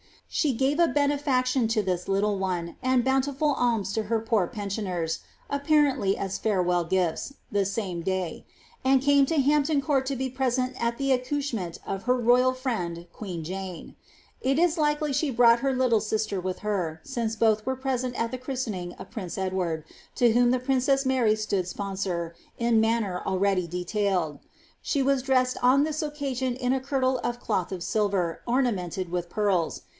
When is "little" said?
2.07-2.39, 15.75-15.99